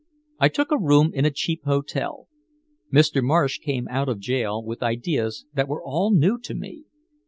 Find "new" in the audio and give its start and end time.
6.11-6.39